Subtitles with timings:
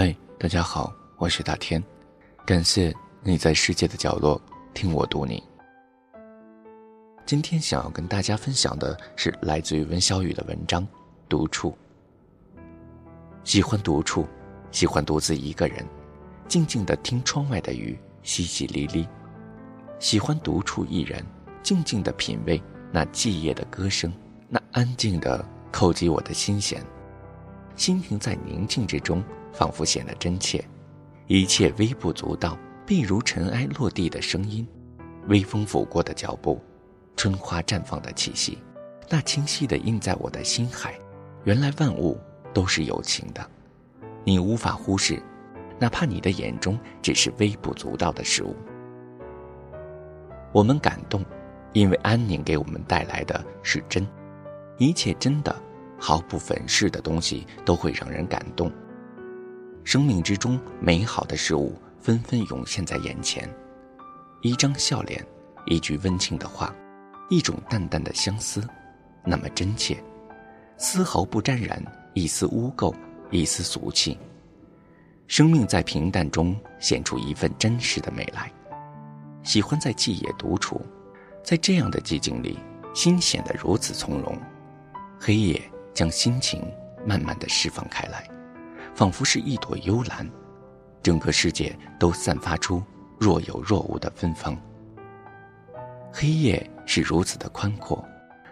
[0.00, 1.82] 嗨，大家好，我是大天，
[2.46, 4.40] 感谢你在世界的角落
[4.72, 5.42] 听我读你。
[7.26, 10.84] 今天想要跟大家分享的是来自于温小雨的文章
[11.28, 11.76] 《独处》。
[13.42, 14.24] 喜欢独处，
[14.70, 15.84] 喜欢独自一个人，
[16.46, 19.04] 静静的听窗外的雨淅淅沥沥；
[19.98, 21.26] 喜欢独处一人，
[21.60, 22.62] 静静的品味
[22.92, 24.12] 那寂夜的歌声，
[24.48, 26.80] 那安静的叩击我的心弦，
[27.78, 29.24] 心停在宁静之中。
[29.50, 30.62] 仿佛显得真切，
[31.26, 34.64] 一切微不足道，必如尘埃落地的声音，
[35.26, 36.60] 微风拂过的脚步，
[37.16, 38.58] 春花绽放的气息，
[39.08, 40.94] 那清晰的印在我的心海。
[41.44, 42.16] 原来万物
[42.52, 43.44] 都是有情的，
[44.22, 45.20] 你无法忽视，
[45.80, 48.54] 哪怕你的眼中只是微不足道的事物。
[50.52, 51.24] 我们感动，
[51.72, 54.06] 因为安宁给我们带来的是真，
[54.76, 55.56] 一切真的、
[55.98, 58.70] 毫不粉饰的东西都会让人感动。
[59.84, 63.48] 生命之中美好的事物纷纷涌现在眼前，
[64.42, 65.24] 一张笑脸，
[65.66, 66.74] 一句温情的话，
[67.28, 68.62] 一种淡淡的相思，
[69.24, 70.02] 那么真切，
[70.76, 71.82] 丝毫不沾染
[72.14, 72.94] 一丝污垢，
[73.30, 74.16] 一丝俗气。
[75.26, 78.50] 生命在平淡中显出一份真实的美来。
[79.42, 80.80] 喜欢在寂夜独处，
[81.42, 82.58] 在这样的寂静里，
[82.94, 84.38] 心显得如此从容。
[85.20, 85.60] 黑夜
[85.94, 86.62] 将心情
[87.06, 88.28] 慢慢的释放开来。
[88.94, 90.28] 仿佛是一朵幽兰，
[91.02, 92.82] 整个世界都散发出
[93.18, 94.56] 若有若无的芬芳。
[96.12, 98.04] 黑夜是如此的宽阔，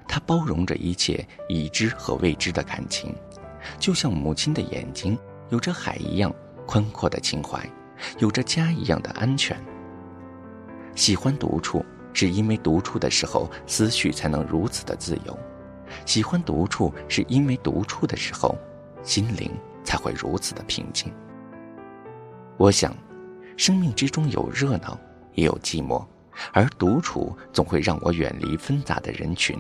[0.07, 3.13] 它包容着一切已知和未知的感情，
[3.79, 6.33] 就像母亲的眼睛有着海一样
[6.65, 7.69] 宽阔的情怀，
[8.19, 9.59] 有着家一样的安全。
[10.95, 15.37] 喜欢独处，是因为独处的时候思绪才能如此的自由；
[16.05, 18.55] 喜欢独处，是因为独处的时候
[19.03, 19.51] 心灵。
[19.87, 21.13] 才会如此的平静。
[22.57, 22.93] 我想，
[23.57, 24.99] 生命之中有热闹，
[25.35, 26.05] 也有寂寞，
[26.53, 29.57] 而独处总会让我远离纷杂的人群，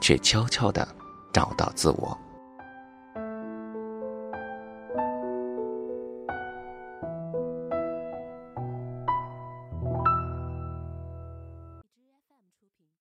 [0.00, 0.86] 却悄悄的
[1.32, 2.16] 找到自我。